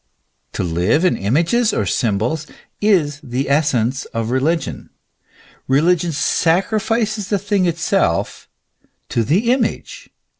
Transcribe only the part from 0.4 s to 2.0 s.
To live in images or